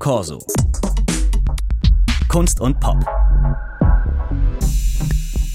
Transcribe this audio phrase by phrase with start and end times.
[0.00, 0.38] Corso.
[2.26, 2.96] Kunst und Pop.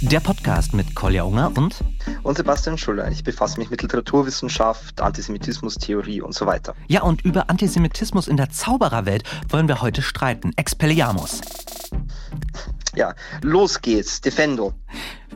[0.02, 1.83] Der Podcast mit Kolja Unger und
[2.21, 3.10] und Sebastian Schuller.
[3.10, 6.76] Ich befasse mich mit Literaturwissenschaft, Antisemitismustheorie und so weiter.
[6.88, 10.51] Ja, und über Antisemitismus in der Zaubererwelt wollen wir heute streiten.
[10.57, 11.41] Expelliarmus.
[12.93, 14.21] Ja, los geht's.
[14.21, 14.75] Defendo.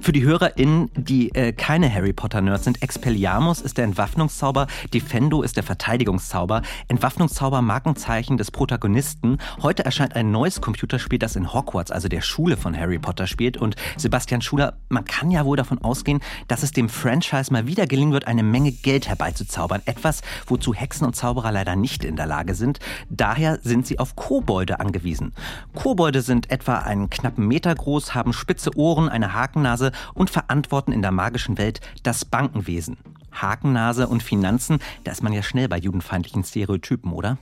[0.02, 5.58] Für die HörerInnen, die äh, keine Harry Potter-Nerds sind, Expelliarmus ist der Entwaffnungszauber, Defendo ist
[5.58, 6.62] der Verteidigungszauber.
[6.88, 9.40] Entwaffnungszauber, Markenzeichen des Protagonisten.
[9.62, 13.58] Heute erscheint ein neues Computerspiel, das in Hogwarts, also der Schule von Harry Potter, spielt.
[13.58, 17.86] Und Sebastian Schuler, man kann ja wohl davon ausgehen, dass es dem Franchise mal wieder
[17.86, 19.82] gelingen wird, eine Menge Geld herbeizuzaubern.
[19.86, 22.80] Etwas, wozu Hexen und Zauberer leider nicht in der Lage sind.
[23.10, 25.34] Daher sind sie auf Kobolde angewiesen.
[25.76, 31.02] Kobolde sind etwa einen knappen Meter groß, haben spitze Ohren, eine Hakennase und verantworten in
[31.02, 32.98] der magischen Welt das Bankenwesen.
[33.32, 37.38] Hakennase und Finanzen, da ist man ja schnell bei judenfeindlichen Stereotypen, oder?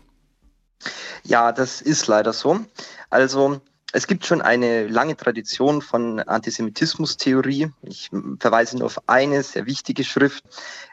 [1.23, 2.59] Ja, das ist leider so.
[3.09, 3.61] Also
[3.93, 7.71] es gibt schon eine lange Tradition von Antisemitismustheorie.
[7.83, 10.43] Ich verweise nur auf eine sehr wichtige Schrift,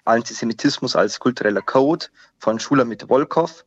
[0.05, 2.07] Antisemitismus als kultureller Code
[2.39, 3.65] von Schulamit Wolkow,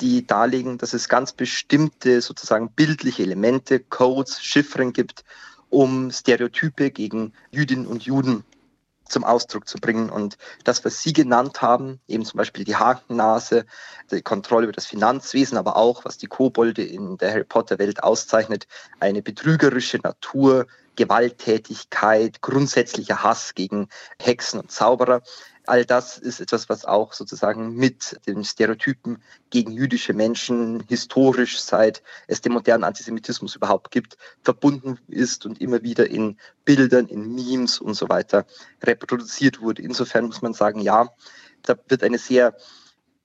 [0.00, 5.24] die darlegen, dass es ganz bestimmte sozusagen bildliche Elemente, Codes, Chiffren gibt,
[5.70, 8.44] um Stereotype gegen Jüdinnen und Juden
[9.10, 10.08] zum Ausdruck zu bringen.
[10.08, 13.66] Und das, was Sie genannt haben, eben zum Beispiel die Hakennase,
[14.10, 18.66] die Kontrolle über das Finanzwesen, aber auch, was die Kobolde in der Harry Potter-Welt auszeichnet,
[19.00, 23.88] eine betrügerische Natur, Gewalttätigkeit, grundsätzlicher Hass gegen
[24.20, 25.22] Hexen und Zauberer.
[25.70, 32.02] All das ist etwas, was auch sozusagen mit den Stereotypen gegen jüdische Menschen historisch, seit
[32.26, 37.78] es den modernen Antisemitismus überhaupt gibt, verbunden ist und immer wieder in Bildern, in Memes
[37.78, 38.46] und so weiter
[38.82, 39.82] reproduziert wurde.
[39.82, 41.08] Insofern muss man sagen, ja,
[41.62, 42.56] da wird eine sehr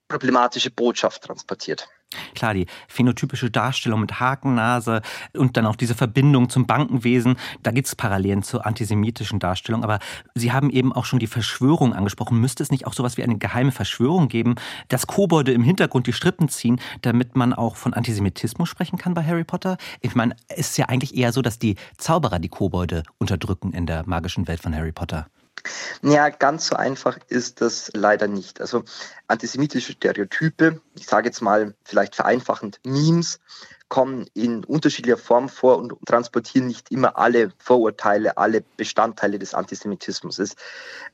[0.08, 1.88] problematische Botschaft transportiert.
[2.34, 5.02] Klar, die phänotypische Darstellung mit Hakennase
[5.34, 9.82] und dann auch diese Verbindung zum Bankenwesen, da gibt es Parallelen zur antisemitischen Darstellung.
[9.82, 9.98] Aber
[10.34, 12.40] Sie haben eben auch schon die Verschwörung angesprochen.
[12.40, 14.54] Müsste es nicht auch sowas wie eine geheime Verschwörung geben,
[14.88, 19.24] dass Kobolde im Hintergrund die Strippen ziehen, damit man auch von Antisemitismus sprechen kann bei
[19.24, 19.76] Harry Potter?
[20.00, 23.86] Ich meine, es ist ja eigentlich eher so, dass die Zauberer die Kobolde unterdrücken in
[23.86, 25.26] der magischen Welt von Harry Potter.
[26.02, 28.60] Ja, ganz so einfach ist das leider nicht.
[28.60, 28.84] Also
[29.26, 33.40] antisemitische Stereotype, ich sage jetzt mal vielleicht vereinfachend Memes,
[33.88, 40.40] kommen in unterschiedlicher Form vor und transportieren nicht immer alle Vorurteile, alle Bestandteile des Antisemitismus.
[40.40, 40.56] Es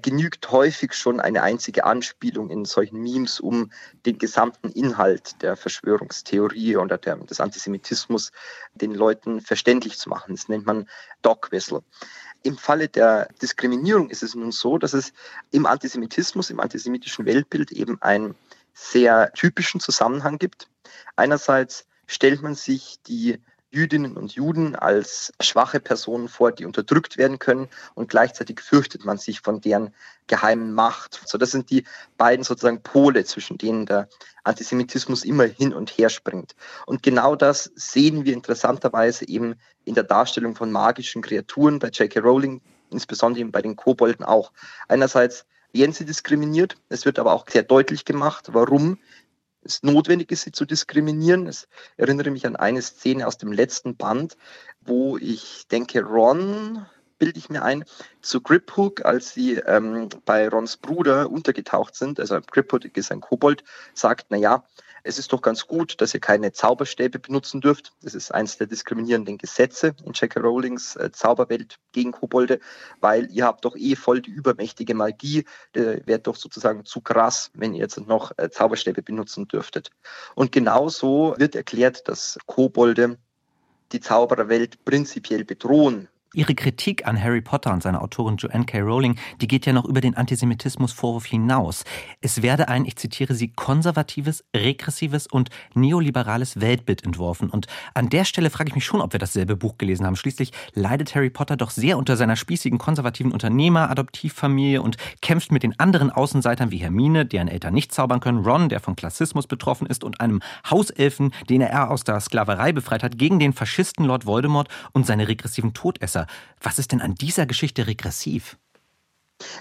[0.00, 3.70] genügt häufig schon eine einzige Anspielung in solchen Memes, um
[4.06, 8.32] den gesamten Inhalt der Verschwörungstheorie oder der, des Antisemitismus
[8.74, 10.34] den Leuten verständlich zu machen.
[10.34, 10.88] Das nennt man
[11.20, 11.82] Dog Whistle.
[12.42, 15.12] Im Falle der Diskriminierung ist es nun so, dass es
[15.50, 18.34] im Antisemitismus, im antisemitischen Weltbild eben einen
[18.74, 20.68] sehr typischen Zusammenhang gibt.
[21.16, 23.38] Einerseits stellt man sich die
[23.72, 29.16] Jüdinnen und Juden als schwache Personen vor, die unterdrückt werden können und gleichzeitig fürchtet man
[29.16, 29.94] sich von deren
[30.26, 31.22] geheimen Macht.
[31.24, 31.84] So, das sind die
[32.18, 34.08] beiden sozusagen Pole, zwischen denen der
[34.44, 36.54] Antisemitismus immer hin und her springt.
[36.86, 42.20] Und genau das sehen wir interessanterweise eben in der Darstellung von magischen Kreaturen bei J.K.
[42.20, 42.60] Rowling,
[42.90, 44.52] insbesondere eben bei den Kobolden auch.
[44.88, 48.98] Einerseits werden sie diskriminiert, es wird aber auch sehr deutlich gemacht, warum
[49.64, 51.48] es notwendig ist, sie zu diskriminieren.
[51.48, 54.36] Ich erinnere mich an eine Szene aus dem letzten Band,
[54.80, 56.86] wo ich denke, Ron,
[57.18, 57.84] bilde ich mir ein,
[58.20, 63.62] zu Griphook, als sie ähm, bei Rons Bruder untergetaucht sind, also Griphook ist ein Kobold,
[63.94, 64.64] sagt, na ja,
[65.04, 67.92] es ist doch ganz gut, dass ihr keine Zauberstäbe benutzen dürft.
[68.02, 70.40] Das ist eines der diskriminierenden Gesetze in J.K.
[70.40, 72.60] Rowlings äh, Zauberwelt gegen Kobolde,
[73.00, 75.44] weil ihr habt doch eh voll die übermächtige Magie.
[75.74, 79.90] Der wäre doch sozusagen zu krass, wenn ihr jetzt noch äh, Zauberstäbe benutzen dürftet.
[80.34, 83.18] Und genauso wird erklärt, dass Kobolde
[83.92, 88.80] die Zaubererwelt prinzipiell bedrohen, Ihre Kritik an Harry Potter und seiner Autorin Joanne K.
[88.80, 91.84] Rowling, die geht ja noch über den Antisemitismusvorwurf hinaus.
[92.22, 97.50] Es werde ein, ich zitiere sie, konservatives, regressives und neoliberales Weltbild entworfen.
[97.50, 100.16] Und an der Stelle frage ich mich schon, ob wir dasselbe Buch gelesen haben.
[100.16, 105.78] Schließlich leidet Harry Potter doch sehr unter seiner spießigen konservativen Unternehmer-Adoptivfamilie und kämpft mit den
[105.78, 110.02] anderen Außenseitern wie Hermine, deren Eltern nicht zaubern können, Ron, der von Klassismus betroffen ist,
[110.02, 110.40] und einem
[110.70, 115.28] Hauselfen, den er aus der Sklaverei befreit hat, gegen den Faschisten Lord Voldemort und seine
[115.28, 116.21] regressiven Todesser.
[116.60, 118.56] Was ist denn an dieser Geschichte regressiv?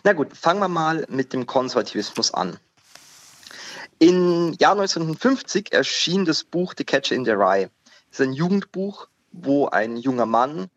[0.04, 2.58] Na gut, fangen wir mal mit dem Konservativismus an.
[4.00, 7.70] Im Jahr 1950 erschien das Buch The Catcher in the Rye.
[8.10, 10.70] Das ist ein Jugendbuch, wo ein junger Mann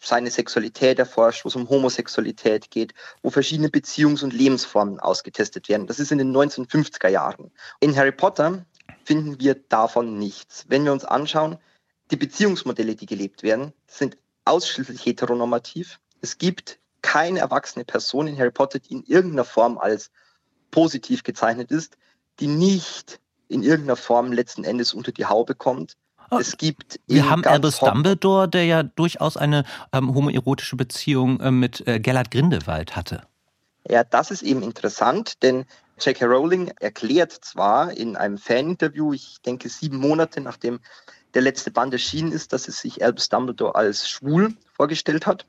[0.00, 2.92] seine Sexualität erforscht, wo es um Homosexualität geht,
[3.22, 5.86] wo verschiedene Beziehungs- und Lebensformen ausgetestet werden.
[5.86, 7.52] Das ist in den 1950er Jahren.
[7.80, 8.66] In Harry Potter
[9.04, 10.64] finden wir davon nichts.
[10.68, 11.58] Wenn wir uns anschauen,
[12.10, 16.00] die Beziehungsmodelle, die gelebt werden, sind ausschließlich heteronormativ.
[16.20, 20.10] Es gibt keine erwachsene Person in Harry Potter, die in irgendeiner Form als
[20.70, 21.96] positiv gezeichnet ist,
[22.40, 25.96] die nicht in irgendeiner Form letzten Endes unter die Haube kommt.
[26.30, 31.50] Oh, es gibt Wir haben Albus Dumbledore, der ja durchaus eine ähm, homoerotische Beziehung äh,
[31.50, 33.26] mit äh, Gellert Grindelwald hatte.
[33.88, 35.66] Ja, das ist eben interessant, denn
[36.00, 36.24] J.K.
[36.24, 40.80] Rowling erklärt zwar in einem Faninterview, ich denke sieben Monate nachdem
[41.34, 45.46] der letzte Band erschienen ist, dass es sich Albus Dumbledore als schwul vorgestellt hat.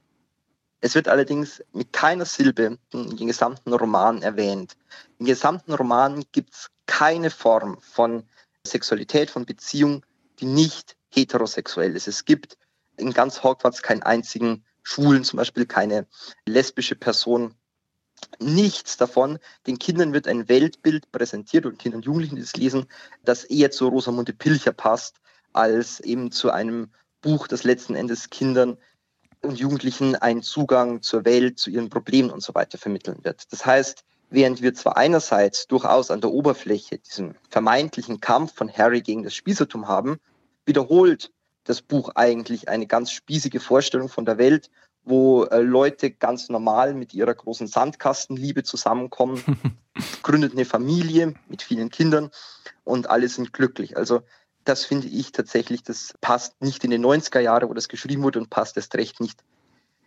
[0.82, 4.76] Es wird allerdings mit keiner Silbe in den gesamten Roman erwähnt.
[5.18, 8.24] Im gesamten Roman gibt es keine Form von
[8.68, 10.06] Sexualität, von Beziehung,
[10.40, 12.08] die nicht heterosexuell ist.
[12.08, 12.58] Es gibt
[12.98, 16.08] in ganz Hogwarts keinen einzigen Schwulen, zum Beispiel keine
[16.46, 17.56] lesbische Person.
[18.40, 19.40] Nichts davon.
[19.68, 22.86] Den Kindern wird ein Weltbild präsentiert und Kindern und Jugendlichen, die das lesen,
[23.24, 25.22] das eher zu Rosamunde Pilcher passt,
[25.54, 26.90] als eben zu einem
[27.22, 28.78] Buch, das letzten Endes Kindern
[29.42, 33.52] und Jugendlichen einen Zugang zur Welt, zu ihren Problemen und so weiter vermitteln wird.
[33.52, 39.02] Das heißt, während wir zwar einerseits durchaus an der Oberfläche diesen vermeintlichen Kampf von Harry
[39.02, 40.20] gegen das Spießertum haben,
[40.66, 41.32] wiederholt
[41.66, 44.70] das Buch eigentlich eine ganz spießige Vorstellung von der Welt,
[45.06, 49.44] wo äh, Leute ganz normal mit ihrer großen Sandkastenliebe zusammenkommen,
[50.24, 52.32] gründet eine Familie mit vielen Kindern
[52.84, 53.98] und alle sind glücklich.
[53.98, 54.22] Also
[54.64, 58.40] das finde ich tatsächlich, das passt nicht in die 90er Jahre, wo das geschrieben wurde
[58.40, 59.44] und passt erst recht nicht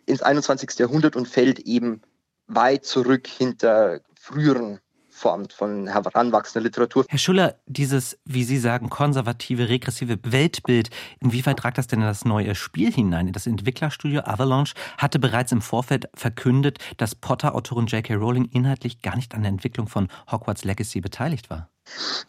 [0.06, 0.78] ins 21.
[0.78, 2.02] Jahrhundert und fällt eben
[2.46, 4.80] weit zurück hinter früheren
[5.16, 7.06] Formen von heranwachsender Literatur.
[7.08, 10.90] Herr Schuller, dieses, wie Sie sagen, konservative, regressive Weltbild,
[11.20, 13.32] inwieweit tragt das denn in das neue Spiel hinein?
[13.32, 18.14] Das Entwicklerstudio Avalanche hatte bereits im Vorfeld verkündet, dass Potter-Autorin J.K.
[18.14, 21.70] Rowling inhaltlich gar nicht an der Entwicklung von Hogwarts Legacy beteiligt war.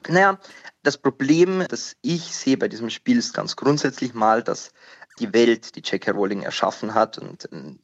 [0.07, 0.39] Naja,
[0.83, 4.71] das Problem, das ich sehe bei diesem Spiel, ist ganz grundsätzlich mal, dass
[5.19, 6.11] die Welt, die J.K.
[6.11, 7.75] Rowling erschaffen hat und äh,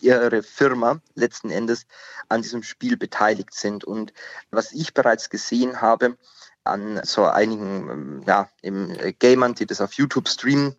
[0.00, 1.86] ihre Firma letzten Endes
[2.28, 3.84] an diesem Spiel beteiligt sind.
[3.84, 4.12] Und
[4.50, 6.16] was ich bereits gesehen habe
[6.64, 10.76] an so einigen ähm, ja, im äh, Gamern, die das auf YouTube streamen,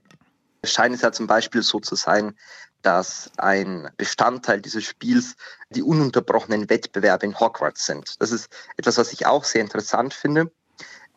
[0.63, 2.37] scheint es ja zum Beispiel so zu sein,
[2.81, 5.35] dass ein Bestandteil dieses Spiels
[5.69, 8.21] die ununterbrochenen Wettbewerbe in Hogwarts sind.
[8.21, 10.51] Das ist etwas, was ich auch sehr interessant finde.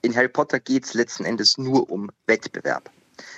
[0.02, 2.90] In Harry Potter geht es letzten Endes nur um Wettbewerb.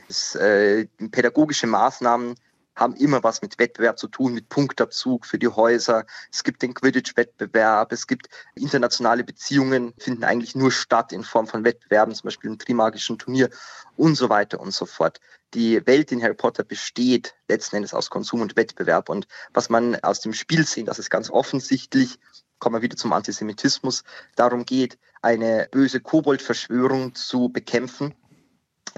[0.08, 2.34] Es, äh, pädagogische Maßnahmen
[2.78, 6.06] haben immer was mit Wettbewerb zu tun, mit Punktabzug für die Häuser.
[6.32, 11.64] Es gibt den Quidditch-Wettbewerb, es gibt internationale Beziehungen, finden eigentlich nur statt in Form von
[11.64, 13.50] Wettbewerben, zum Beispiel im Trimagischen Turnier
[13.96, 15.20] und so weiter und so fort.
[15.54, 19.08] Die Welt in Harry Potter besteht letzten Endes aus Konsum und Wettbewerb.
[19.08, 22.18] Und was man aus dem Spiel sehen, das ist ganz offensichtlich,
[22.58, 24.04] kommen wir wieder zum Antisemitismus,
[24.36, 28.14] darum geht, eine böse Kobold-Verschwörung zu bekämpfen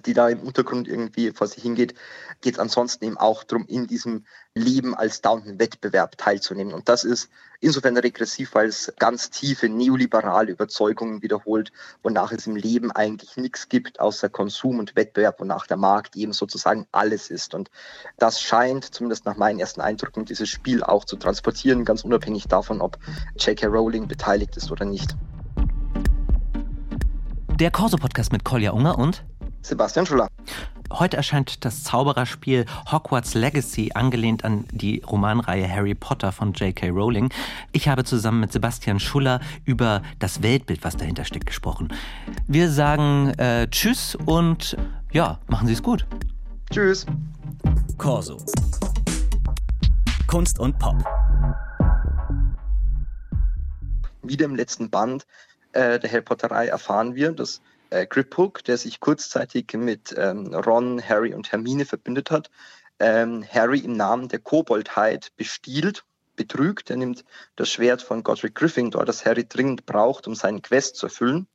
[0.07, 1.95] die da im Untergrund irgendwie vor sich hingeht,
[2.41, 4.25] geht es ansonsten eben auch darum, in diesem
[4.55, 6.75] Leben als dauernden Wettbewerb teilzunehmen.
[6.75, 7.31] Und das ist
[7.61, 13.69] insofern regressiv, weil es ganz tiefe neoliberale Überzeugungen wiederholt, wonach es im Leben eigentlich nichts
[13.69, 17.55] gibt außer Konsum und Wettbewerb, wonach der Markt eben sozusagen alles ist.
[17.55, 17.71] Und
[18.19, 22.81] das scheint, zumindest nach meinen ersten Eindrücken, dieses Spiel auch zu transportieren, ganz unabhängig davon,
[22.81, 22.99] ob
[23.39, 23.67] J.K.
[23.67, 25.17] Rowling beteiligt ist oder nicht.
[27.61, 29.23] Der Corso-Podcast mit Kolja Unger und
[29.63, 30.29] Sebastian Schuller.
[30.93, 36.89] Heute erscheint das Zaubererspiel Hogwarts Legacy, angelehnt an die Romanreihe Harry Potter von J.K.
[36.89, 37.31] Rowling.
[37.71, 41.93] Ich habe zusammen mit Sebastian Schuller über das Weltbild, was dahinter steckt, gesprochen.
[42.49, 44.77] Wir sagen äh, Tschüss und
[45.13, 46.07] ja, machen Sie es gut.
[46.71, 47.07] Tschüss.
[47.97, 48.39] Corso.
[50.27, 50.97] Kunst und Pop.
[54.23, 55.25] Wieder im letzten Band
[55.73, 57.61] äh, der Harry Potterei erfahren wir, dass
[57.91, 62.51] äh, Griphook, der sich kurzzeitig mit ähm, Ron, Harry und Hermine verbündet hat,
[62.99, 66.05] ähm, Harry im Namen der Koboldheit bestiehlt,
[66.37, 66.91] betrügt.
[66.91, 67.25] Er nimmt
[67.57, 71.47] das Schwert von Godric Gryffindor, das Harry dringend braucht, um seinen Quest zu erfüllen,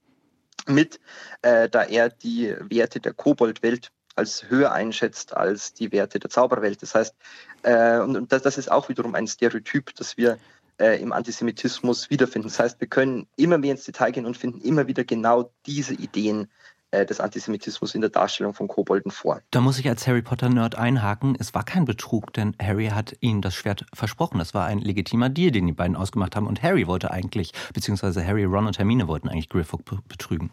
[0.68, 1.00] mit,
[1.42, 6.82] äh, da er die Werte der Koboldwelt als höher einschätzt als die Werte der Zauberwelt.
[6.82, 7.16] Das heißt,
[7.64, 10.38] äh, und, und das, das, ist auch wiederum ein Stereotyp, das wir
[10.80, 12.48] äh, im Antisemitismus wiederfinden.
[12.48, 15.94] Das heißt, wir können immer mehr ins Detail gehen und finden immer wieder genau diese
[15.94, 16.48] Ideen
[16.92, 19.42] äh, des Antisemitismus in der Darstellung von Kobolden vor.
[19.52, 21.36] Da muss ich als Harry Potter-Nerd einhaken.
[21.40, 24.40] Es war kein Betrug, denn Harry hat ihnen das Schwert versprochen.
[24.40, 26.48] Das war ein legitimer Deal, den die beiden ausgemacht haben.
[26.48, 30.52] Und Harry wollte eigentlich, beziehungsweise Harry, Ron und Hermine wollten eigentlich Griffith betrügen.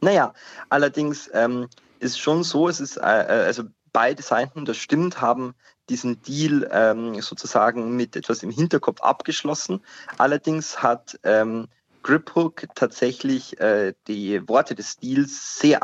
[0.00, 0.32] Naja,
[0.68, 1.68] allerdings ähm,
[1.98, 5.54] ist schon so, es ist, äh, äh also beide Seiten, das stimmt, haben
[5.88, 9.80] diesen Deal ähm, sozusagen mit etwas im Hinterkopf abgeschlossen.
[10.18, 11.68] Allerdings hat ähm,
[12.02, 15.80] Griphook tatsächlich äh, die Worte des Stils sehr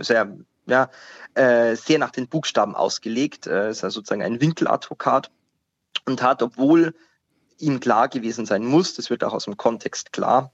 [0.00, 0.36] sehr,
[0.66, 0.90] ja,
[1.34, 3.46] äh, sehr nach den Buchstaben ausgelegt.
[3.46, 5.30] Er ist also sozusagen ein Winkeladvokat
[6.06, 6.94] und hat, obwohl
[7.58, 10.52] ihm klar gewesen sein muss, das wird auch aus dem Kontext klar,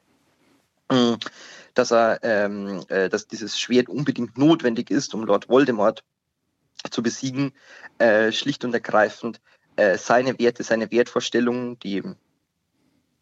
[0.88, 1.16] äh,
[1.74, 6.04] dass er, ähm, äh, dass dieses Schwert unbedingt notwendig ist, um Lord Voldemort
[6.90, 7.52] zu besiegen,
[7.98, 9.40] äh, schlicht und ergreifend
[9.76, 12.02] äh, seine Werte, seine Wertvorstellungen, die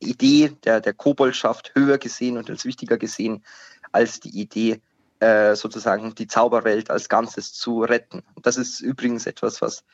[0.01, 3.45] Idee der, der Koboldschaft höher gesehen und als wichtiger gesehen
[3.91, 4.81] als die Idee,
[5.21, 8.23] äh, sozusagen die Zauberwelt als Ganzes zu retten.
[8.43, 9.85] Das ist übrigens etwas, was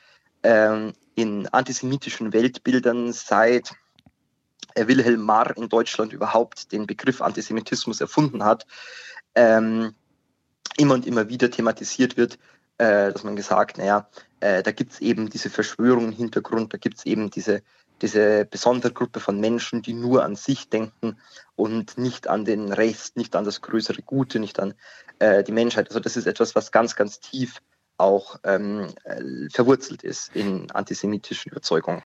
[0.43, 3.71] ähm, in antisemitischen Weltbildern seit
[4.75, 8.67] äh, Wilhelm Marr in Deutschland überhaupt den Begriff Antisemitismus erfunden hat,
[9.33, 9.95] ähm,
[10.77, 12.37] immer und immer wieder thematisiert wird,
[12.77, 16.77] äh, dass man gesagt, naja, äh, da gibt es eben diese Verschwörung im Hintergrund, da
[16.77, 17.61] gibt es eben diese,
[18.01, 21.17] diese besondere Gruppe von Menschen, die nur an sich denken
[21.55, 24.73] und nicht an den Rest, nicht an das größere Gute, nicht an
[25.19, 25.87] äh, die Menschheit.
[25.89, 27.61] Also das ist etwas, was ganz, ganz tief
[27.97, 32.03] auch ähm, äh, verwurzelt ist in antisemitischen Überzeugungen.